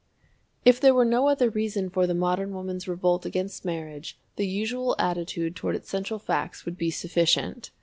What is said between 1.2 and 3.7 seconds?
other reason for the modern woman's revolt against